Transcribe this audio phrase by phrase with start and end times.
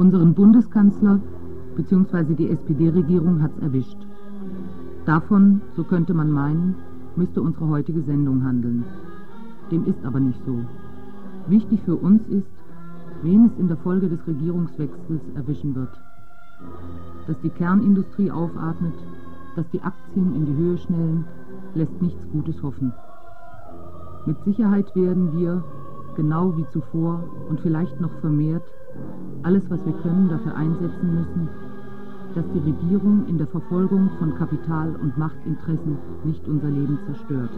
[0.00, 1.20] Unseren Bundeskanzler
[1.76, 2.32] bzw.
[2.32, 3.98] die SPD-Regierung hat's erwischt.
[5.04, 6.74] Davon, so könnte man meinen,
[7.16, 8.82] müsste unsere heutige Sendung handeln.
[9.70, 10.54] Dem ist aber nicht so.
[11.48, 12.48] Wichtig für uns ist,
[13.20, 16.00] wen es in der Folge des Regierungswechsels erwischen wird.
[17.26, 18.94] Dass die Kernindustrie aufatmet,
[19.54, 21.26] dass die Aktien in die Höhe schnellen,
[21.74, 22.90] lässt nichts Gutes hoffen.
[24.24, 25.62] Mit Sicherheit werden wir,
[26.20, 28.62] genau wie zuvor und vielleicht noch vermehrt,
[29.42, 31.48] alles, was wir können, dafür einsetzen müssen,
[32.34, 37.50] dass die Regierung in der Verfolgung von Kapital- und Machtinteressen nicht unser Leben zerstört.